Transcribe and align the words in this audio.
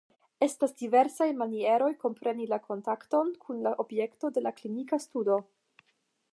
Estas 0.45 0.71
diversaj 0.77 1.27
manieroj 1.41 1.89
kompreni 2.05 2.49
la 2.53 2.59
kontakton 2.65 3.31
kun 3.47 3.63
la 3.67 3.77
objekto 3.87 4.35
de 4.39 4.45
klinika 4.61 5.03
studo. 5.09 5.41